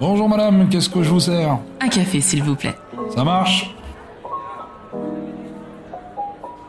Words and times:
Bonjour 0.00 0.28
madame, 0.28 0.68
qu'est-ce 0.68 0.88
que 0.88 1.02
je 1.02 1.10
vous 1.10 1.20
sers? 1.20 1.58
Un 1.80 1.88
café, 1.88 2.20
s'il 2.20 2.42
vous 2.42 2.56
plaît. 2.56 2.74
Ça 3.14 3.24
marche? 3.24 3.74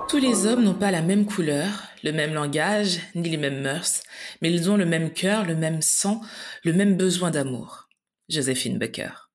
Tous 0.10 0.18
les 0.18 0.48
hommes 0.48 0.64
n'ont 0.64 0.74
pas 0.74 0.90
la 0.90 1.04
même 1.04 1.26
couleur, 1.26 1.84
le 2.04 2.12
même 2.12 2.34
langage, 2.34 3.00
ni 3.14 3.30
les 3.30 3.38
mêmes 3.38 3.62
mœurs, 3.62 4.02
mais 4.42 4.52
ils 4.52 4.70
ont 4.72 4.78
le 4.78 4.86
même 4.86 5.12
cœur, 5.12 5.46
le 5.46 5.56
même 5.56 5.82
sang, 5.82 6.22
le 6.64 6.74
même 6.74 6.98
besoin 6.98 7.30
d'amour. 7.30 7.88
Joséphine 8.30 8.80
Becker. 8.80 9.30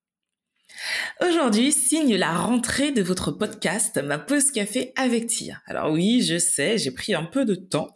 Aujourd'hui 1.20 1.70
signe 1.72 2.16
la 2.16 2.32
rentrée 2.36 2.90
de 2.90 3.02
votre 3.02 3.30
podcast 3.30 4.00
Ma 4.04 4.18
pause 4.18 4.50
café 4.50 4.92
avec 4.96 5.28
Tia. 5.28 5.62
Alors 5.66 5.92
oui, 5.92 6.22
je 6.22 6.38
sais, 6.38 6.78
j'ai 6.78 6.90
pris 6.90 7.14
un 7.14 7.24
peu 7.24 7.44
de 7.44 7.54
temps, 7.54 7.92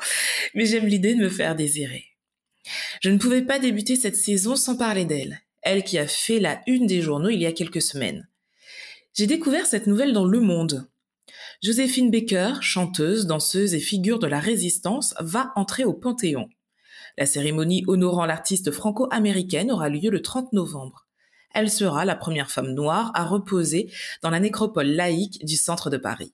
mais 0.54 0.64
j'aime 0.64 0.86
l'idée 0.86 1.14
de 1.14 1.20
me 1.20 1.28
faire 1.28 1.56
désirer. 1.56 2.07
Je 3.00 3.10
ne 3.10 3.18
pouvais 3.18 3.42
pas 3.42 3.58
débuter 3.58 3.96
cette 3.96 4.16
saison 4.16 4.56
sans 4.56 4.76
parler 4.76 5.04
d'elle, 5.04 5.40
elle 5.62 5.84
qui 5.84 5.98
a 5.98 6.06
fait 6.06 6.40
la 6.40 6.60
une 6.66 6.86
des 6.86 7.00
journaux 7.00 7.28
il 7.28 7.40
y 7.40 7.46
a 7.46 7.52
quelques 7.52 7.82
semaines. 7.82 8.28
J'ai 9.14 9.26
découvert 9.26 9.66
cette 9.66 9.86
nouvelle 9.86 10.12
dans 10.12 10.24
Le 10.24 10.40
Monde. 10.40 10.88
Joséphine 11.62 12.10
Baker, 12.10 12.54
chanteuse, 12.60 13.26
danseuse 13.26 13.74
et 13.74 13.80
figure 13.80 14.18
de 14.18 14.26
la 14.26 14.40
résistance, 14.40 15.14
va 15.20 15.52
entrer 15.56 15.84
au 15.84 15.92
Panthéon. 15.92 16.48
La 17.16 17.26
cérémonie 17.26 17.84
honorant 17.88 18.26
l'artiste 18.26 18.70
franco-américaine 18.70 19.72
aura 19.72 19.88
lieu 19.88 20.10
le 20.10 20.22
30 20.22 20.52
novembre. 20.52 21.08
Elle 21.52 21.70
sera 21.70 22.04
la 22.04 22.14
première 22.14 22.50
femme 22.50 22.74
noire 22.74 23.10
à 23.14 23.24
reposer 23.24 23.92
dans 24.22 24.30
la 24.30 24.38
nécropole 24.38 24.86
laïque 24.86 25.44
du 25.44 25.56
centre 25.56 25.90
de 25.90 25.96
Paris. 25.96 26.32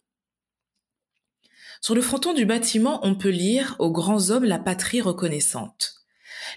Sur 1.81 1.95
le 1.95 2.03
fronton 2.03 2.35
du 2.35 2.45
bâtiment, 2.45 3.01
on 3.03 3.15
peut 3.15 3.31
lire 3.31 3.77
Aux 3.79 3.93
grands 3.93 4.31
hommes 4.31 4.45
la 4.45 4.59
patrie 4.59 5.01
reconnaissante. 5.01 5.94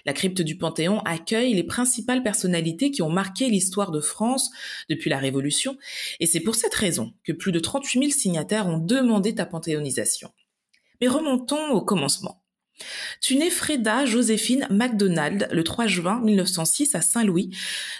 La 0.06 0.12
crypte 0.12 0.42
du 0.42 0.56
Panthéon 0.56 1.00
accueille 1.00 1.54
les 1.54 1.64
principales 1.64 2.22
personnalités 2.22 2.90
qui 2.90 3.02
ont 3.02 3.10
marqué 3.10 3.48
l'histoire 3.48 3.90
de 3.90 4.00
France 4.00 4.50
depuis 4.88 5.10
la 5.10 5.18
Révolution, 5.18 5.76
et 6.20 6.26
c'est 6.26 6.40
pour 6.40 6.54
cette 6.54 6.74
raison 6.74 7.12
que 7.24 7.32
plus 7.32 7.52
de 7.52 7.60
38 7.60 8.00
000 8.00 8.10
signataires 8.10 8.66
ont 8.66 8.78
demandé 8.78 9.34
ta 9.34 9.46
panthéonisation. 9.46 10.30
Mais 11.00 11.08
remontons 11.08 11.70
au 11.70 11.80
commencement. 11.80 12.42
Tu 13.20 13.36
nais 13.36 13.50
Freda 13.50 14.06
Joséphine 14.06 14.66
MacDonald 14.70 15.48
le 15.50 15.64
3 15.64 15.86
juin 15.86 16.20
1906 16.20 16.94
à 16.94 17.00
Saint-Louis, 17.00 17.50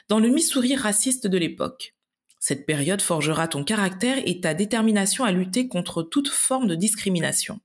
dans 0.08 0.20
le 0.20 0.28
Missouri 0.28 0.76
raciste 0.76 1.26
de 1.26 1.38
l'époque. 1.38 1.94
Cette 2.38 2.66
période 2.66 3.02
forgera 3.02 3.48
ton 3.48 3.64
caractère 3.64 4.18
et 4.24 4.40
ta 4.40 4.54
détermination 4.54 5.24
à 5.24 5.32
lutter 5.32 5.66
contre 5.66 6.02
toute 6.02 6.28
forme 6.28 6.68
de 6.68 6.76
discrimination. 6.76 7.60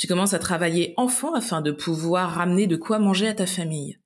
Tu 0.00 0.06
commences 0.06 0.32
à 0.32 0.38
travailler 0.38 0.94
enfant 0.96 1.34
afin 1.34 1.60
de 1.60 1.72
pouvoir 1.72 2.30
ramener 2.30 2.66
de 2.66 2.76
quoi 2.76 2.98
manger 2.98 3.28
à 3.28 3.34
ta 3.34 3.44
famille. 3.44 3.98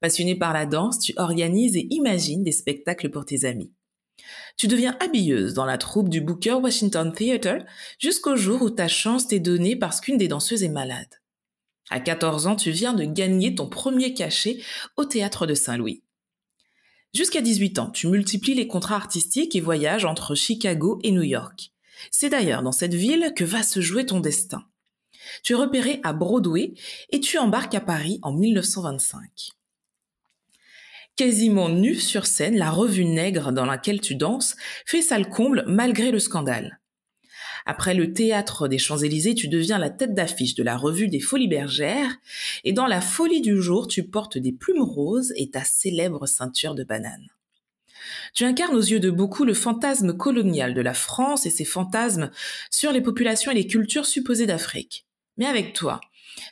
Passionné 0.00 0.34
par 0.34 0.52
la 0.52 0.66
danse, 0.66 0.98
tu 0.98 1.12
organises 1.18 1.76
et 1.76 1.86
imagines 1.90 2.42
des 2.42 2.50
spectacles 2.50 3.10
pour 3.10 3.24
tes 3.24 3.44
amis. 3.44 3.72
Tu 4.56 4.66
deviens 4.66 4.96
habilleuse 4.98 5.54
dans 5.54 5.66
la 5.66 5.78
troupe 5.78 6.08
du 6.08 6.20
Booker 6.20 6.54
Washington 6.54 7.12
Theatre 7.12 7.64
jusqu'au 8.00 8.34
jour 8.34 8.60
où 8.60 8.70
ta 8.70 8.88
chance 8.88 9.28
t'est 9.28 9.38
donnée 9.38 9.76
parce 9.76 10.00
qu'une 10.00 10.18
des 10.18 10.26
danseuses 10.26 10.64
est 10.64 10.68
malade. 10.68 11.20
À 11.90 12.00
14 12.00 12.48
ans, 12.48 12.56
tu 12.56 12.72
viens 12.72 12.92
de 12.92 13.04
gagner 13.04 13.54
ton 13.54 13.68
premier 13.68 14.14
cachet 14.14 14.58
au 14.96 15.04
théâtre 15.04 15.46
de 15.46 15.54
Saint-Louis. 15.54 16.02
Jusqu'à 17.14 17.40
18 17.40 17.78
ans, 17.78 17.90
tu 17.90 18.08
multiplies 18.08 18.54
les 18.54 18.66
contrats 18.66 18.96
artistiques 18.96 19.54
et 19.54 19.60
voyages 19.60 20.04
entre 20.04 20.34
Chicago 20.34 20.98
et 21.04 21.12
New 21.12 21.22
York. 21.22 21.70
C'est 22.10 22.30
d'ailleurs 22.30 22.64
dans 22.64 22.72
cette 22.72 22.94
ville 22.94 23.32
que 23.36 23.44
va 23.44 23.62
se 23.62 23.80
jouer 23.80 24.04
ton 24.06 24.18
destin. 24.18 24.64
Tu 25.42 25.52
es 25.52 25.56
repéré 25.56 26.00
à 26.02 26.12
Broadway 26.12 26.74
et 27.10 27.20
tu 27.20 27.38
embarques 27.38 27.74
à 27.74 27.80
Paris 27.80 28.18
en 28.22 28.32
1925. 28.32 29.50
Quasiment 31.16 31.68
nue 31.68 31.96
sur 31.96 32.26
scène, 32.26 32.56
la 32.56 32.70
revue 32.70 33.04
Nègre 33.04 33.52
dans 33.52 33.66
laquelle 33.66 34.00
tu 34.00 34.14
danses 34.14 34.56
fait 34.86 35.02
sale 35.02 35.28
comble 35.28 35.64
malgré 35.66 36.10
le 36.10 36.18
scandale. 36.18 36.80
Après 37.66 37.92
le 37.92 38.14
théâtre 38.14 38.68
des 38.68 38.78
Champs-Élysées, 38.78 39.34
tu 39.34 39.48
deviens 39.48 39.78
la 39.78 39.90
tête 39.90 40.14
d'affiche 40.14 40.54
de 40.54 40.62
la 40.62 40.78
revue 40.78 41.08
des 41.08 41.20
Folies 41.20 41.48
Bergères 41.48 42.16
et 42.64 42.72
dans 42.72 42.86
la 42.86 43.02
folie 43.02 43.42
du 43.42 43.60
jour, 43.60 43.86
tu 43.86 44.04
portes 44.04 44.38
des 44.38 44.52
plumes 44.52 44.82
roses 44.82 45.34
et 45.36 45.50
ta 45.50 45.62
célèbre 45.62 46.26
ceinture 46.26 46.74
de 46.74 46.84
banane. 46.84 47.28
Tu 48.32 48.44
incarnes 48.44 48.74
aux 48.74 48.80
yeux 48.80 49.00
de 49.00 49.10
beaucoup 49.10 49.44
le 49.44 49.52
fantasme 49.52 50.16
colonial 50.16 50.72
de 50.72 50.80
la 50.80 50.94
France 50.94 51.44
et 51.44 51.50
ses 51.50 51.66
fantasmes 51.66 52.30
sur 52.70 52.92
les 52.92 53.02
populations 53.02 53.52
et 53.52 53.56
les 53.56 53.66
cultures 53.66 54.06
supposées 54.06 54.46
d'Afrique 54.46 55.06
mais 55.40 55.46
avec 55.46 55.72
toi. 55.72 56.00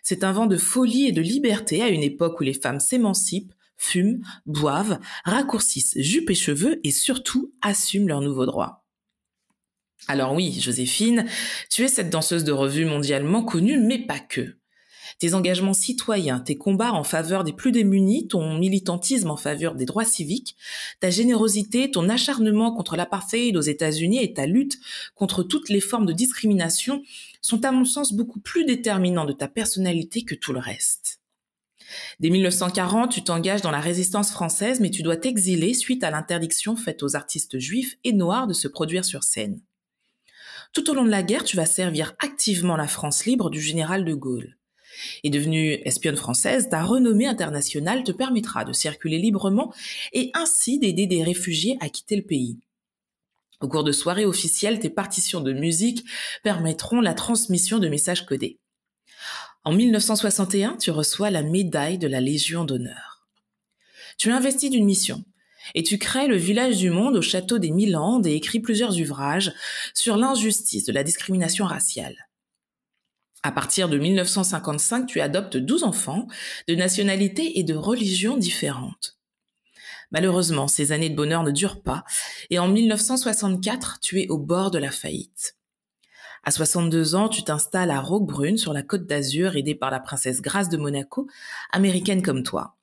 C'est 0.02 0.24
un 0.24 0.32
vent 0.32 0.46
de 0.46 0.56
folie 0.56 1.06
et 1.06 1.12
de 1.12 1.20
liberté 1.20 1.82
à 1.82 1.88
une 1.88 2.02
époque 2.02 2.40
où 2.40 2.42
les 2.42 2.54
femmes 2.54 2.80
s'émancipent, 2.80 3.52
fument, 3.76 4.22
boivent, 4.46 4.98
raccourcissent 5.24 5.96
jupes 5.96 6.30
et 6.30 6.34
cheveux 6.34 6.80
et 6.82 6.90
surtout 6.90 7.52
assument 7.62 8.08
leurs 8.08 8.22
nouveaux 8.22 8.46
droits. 8.46 8.84
Alors 10.08 10.34
oui, 10.34 10.58
Joséphine, 10.58 11.26
tu 11.70 11.82
es 11.82 11.88
cette 11.88 12.10
danseuse 12.10 12.44
de 12.44 12.52
revue 12.52 12.86
mondialement 12.86 13.44
connue, 13.44 13.78
mais 13.78 13.98
pas 13.98 14.18
que. 14.18 14.56
Tes 15.18 15.34
engagements 15.34 15.72
citoyens, 15.72 16.40
tes 16.40 16.56
combats 16.56 16.92
en 16.92 17.04
faveur 17.04 17.44
des 17.44 17.52
plus 17.52 17.72
démunis, 17.72 18.28
ton 18.28 18.58
militantisme 18.58 19.30
en 19.30 19.36
faveur 19.36 19.74
des 19.74 19.84
droits 19.84 20.04
civiques, 20.04 20.56
ta 21.00 21.10
générosité, 21.10 21.90
ton 21.90 22.08
acharnement 22.08 22.74
contre 22.74 22.96
l'apartheid 22.96 23.56
aux 23.56 23.62
États-Unis 23.62 24.22
et 24.22 24.34
ta 24.34 24.46
lutte 24.46 24.78
contre 25.14 25.42
toutes 25.42 25.68
les 25.68 25.80
formes 25.80 26.06
de 26.06 26.12
discrimination 26.12 27.02
sont 27.40 27.64
à 27.64 27.72
mon 27.72 27.84
sens 27.84 28.12
beaucoup 28.12 28.40
plus 28.40 28.64
déterminants 28.64 29.24
de 29.24 29.32
ta 29.32 29.48
personnalité 29.48 30.22
que 30.24 30.34
tout 30.34 30.52
le 30.52 30.60
reste. 30.60 31.20
Dès 32.20 32.30
1940, 32.30 33.10
tu 33.10 33.22
t'engages 33.22 33.62
dans 33.62 33.70
la 33.70 33.80
résistance 33.80 34.30
française, 34.30 34.80
mais 34.80 34.90
tu 34.90 35.02
dois 35.02 35.16
t'exiler 35.16 35.74
suite 35.74 36.04
à 36.04 36.10
l'interdiction 36.10 36.76
faite 36.76 37.02
aux 37.02 37.16
artistes 37.16 37.58
juifs 37.58 37.96
et 38.04 38.12
noirs 38.12 38.46
de 38.46 38.52
se 38.52 38.68
produire 38.68 39.04
sur 39.04 39.24
scène. 39.24 39.60
Tout 40.74 40.90
au 40.90 40.94
long 40.94 41.04
de 41.04 41.10
la 41.10 41.22
guerre, 41.22 41.44
tu 41.44 41.56
vas 41.56 41.66
servir 41.66 42.14
activement 42.18 42.76
la 42.76 42.88
France 42.88 43.24
libre 43.24 43.48
du 43.48 43.60
général 43.60 44.04
de 44.04 44.14
Gaulle. 44.14 44.58
Et 45.22 45.30
devenue 45.30 45.80
espionne 45.84 46.16
française, 46.16 46.68
ta 46.68 46.82
renommée 46.82 47.26
internationale 47.26 48.04
te 48.04 48.12
permettra 48.12 48.64
de 48.64 48.72
circuler 48.72 49.18
librement 49.18 49.72
et 50.12 50.30
ainsi 50.34 50.78
d'aider 50.78 51.06
des 51.06 51.22
réfugiés 51.22 51.76
à 51.80 51.88
quitter 51.88 52.16
le 52.16 52.22
pays. 52.22 52.58
Au 53.60 53.68
cours 53.68 53.84
de 53.84 53.92
soirées 53.92 54.26
officielles, 54.26 54.78
tes 54.78 54.90
partitions 54.90 55.40
de 55.40 55.52
musique 55.52 56.04
permettront 56.44 57.00
la 57.00 57.14
transmission 57.14 57.78
de 57.78 57.88
messages 57.88 58.24
codés. 58.24 58.58
En 59.64 59.72
1961, 59.72 60.76
tu 60.76 60.90
reçois 60.90 61.30
la 61.30 61.42
médaille 61.42 61.98
de 61.98 62.06
la 62.06 62.20
Légion 62.20 62.64
d'honneur. 62.64 63.26
Tu 64.16 64.30
investis 64.30 64.70
d'une 64.70 64.84
mission 64.84 65.24
et 65.74 65.82
tu 65.82 65.98
crées 65.98 66.28
le 66.28 66.36
village 66.36 66.78
du 66.78 66.90
monde 66.90 67.16
au 67.16 67.22
château 67.22 67.58
des 67.58 67.70
Milandes 67.70 68.26
et 68.26 68.34
écris 68.34 68.60
plusieurs 68.60 68.98
ouvrages 68.98 69.52
sur 69.92 70.16
l'injustice 70.16 70.84
de 70.84 70.92
la 70.92 71.02
discrimination 71.02 71.66
raciale. 71.66 72.27
À 73.42 73.52
partir 73.52 73.88
de 73.88 73.98
1955, 73.98 75.06
tu 75.06 75.20
adoptes 75.20 75.56
12 75.56 75.84
enfants 75.84 76.26
de 76.66 76.74
nationalités 76.74 77.58
et 77.58 77.62
de 77.62 77.74
religions 77.74 78.36
différentes. 78.36 79.16
Malheureusement, 80.10 80.68
ces 80.68 80.92
années 80.92 81.10
de 81.10 81.14
bonheur 81.14 81.44
ne 81.44 81.50
durent 81.50 81.82
pas, 81.82 82.04
et 82.50 82.58
en 82.58 82.68
1964, 82.68 83.98
tu 84.00 84.20
es 84.20 84.28
au 84.28 84.38
bord 84.38 84.70
de 84.70 84.78
la 84.78 84.90
faillite. 84.90 85.56
À 86.44 86.50
62 86.50 87.14
ans, 87.14 87.28
tu 87.28 87.42
t'installes 87.42 87.90
à 87.90 88.00
Roquebrune, 88.00 88.56
sur 88.56 88.72
la 88.72 88.82
côte 88.82 89.06
d'Azur, 89.06 89.56
aidée 89.56 89.74
par 89.74 89.90
la 89.90 90.00
princesse 90.00 90.40
Grace 90.40 90.68
de 90.68 90.76
Monaco, 90.76 91.28
américaine 91.70 92.22
comme 92.22 92.42
toi. 92.42 92.76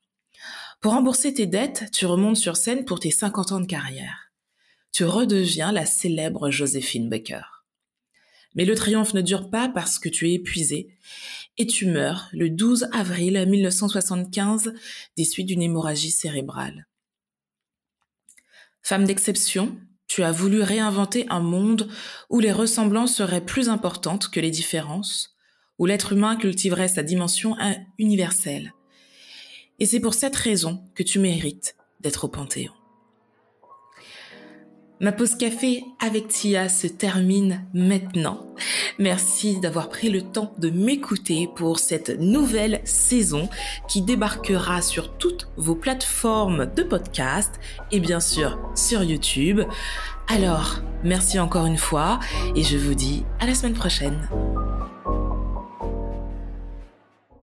Pour 0.82 0.94
rembourser 0.94 1.34
tes 1.34 1.48
dettes, 1.48 1.86
tu 1.92 2.06
remontes 2.06 2.38
sur 2.38 2.58
scène 2.58 2.86
pour 2.86 3.00
tes 3.00 3.12
50 3.12 3.54
ans 3.54 3.60
de 3.60 3.66
carrière. 3.66 4.32
Tu 4.92 5.04
redeviens 5.04 5.72
la 5.72 5.86
célèbre 5.86 6.52
Joséphine 6.52 7.10
Baker. 7.10 7.55
Mais 8.56 8.66
le 8.66 8.76
triomphe 8.76 9.14
ne 9.14 9.22
dure 9.22 9.50
pas 9.50 9.70
parce 9.70 10.00
que 10.00 10.10
tu 10.10 10.30
es 10.30 10.34
épuisé 10.34 10.90
et 11.58 11.68
tu 11.68 11.86
meurs 11.86 12.30
le 12.34 12.50
12 12.50 12.88
avril 12.92 13.46
1975 13.48 14.74
des 15.18 15.24
suites 15.24 15.47
d'une 15.47 15.62
hémorragie 15.62 16.12
cérébrale. 16.12 16.88
Femme 18.82 19.06
d'exception, 19.06 19.78
tu 20.08 20.24
as 20.24 20.32
voulu 20.32 20.62
réinventer 20.62 21.26
un 21.29 21.40
monde 21.40 21.90
où 22.29 22.40
les 22.40 22.52
ressemblances 22.52 23.16
seraient 23.16 23.46
plus 23.46 23.70
importantes 23.70 24.29
que 24.29 24.40
les 24.40 24.52
différences, 24.52 25.35
où 25.79 25.85
l'être 25.85 26.14
humain 26.14 26.35
cultiverait 26.35 26.88
sa 26.88 27.03
dimension 27.03 27.56
universelle. 27.97 28.74
Et 29.79 29.85
c'est 29.85 30.00
pour 30.00 30.14
cette 30.14 30.35
raison 30.35 30.90
que 30.96 31.03
tu 31.03 31.20
mérites 31.20 31.76
d'être 32.00 32.26
au 32.26 32.28
Panthéon. 32.29 32.74
Ma 35.02 35.12
pause 35.12 35.36
café 35.36 35.84
avec 36.00 36.30
Tia 36.30 36.70
se 36.70 36.88
termine 36.88 37.66
maintenant. 37.74 38.46
Merci 38.97 39.59
d'avoir 39.59 39.90
pris 39.90 40.09
le 40.09 40.22
temps 40.22 40.53
de 40.58 40.70
m'écouter 40.70 41.50
pour 41.53 41.80
cette 41.80 42.18
nouvelle 42.18 42.80
saison 42.86 43.50
qui 43.90 44.02
débarquera 44.02 44.82
sur 44.82 45.18
toutes 45.18 45.50
vos 45.58 45.76
plateformes 45.76 46.68
de 46.74 46.84
podcast 46.84 47.59
et 47.92 48.00
bien 48.00 48.22
sûr 48.22 48.58
sur 48.74 49.03
YouTube. 49.03 49.62
Alors, 50.30 50.80
merci 51.03 51.40
encore 51.40 51.66
une 51.66 51.78
fois 51.78 52.22
et 52.56 52.64
je 52.64 52.78
vous 52.78 52.96
dis 52.96 53.26
à 53.41 53.48
la 53.48 53.53
semaine 53.53 53.74
prochaine. 53.74 54.30